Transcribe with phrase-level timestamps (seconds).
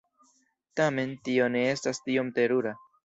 [0.79, 2.73] Tamen, tio ne estas tiom terura.